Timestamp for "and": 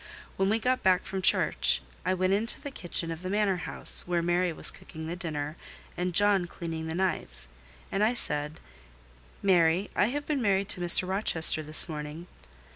5.95-6.11, 7.91-8.03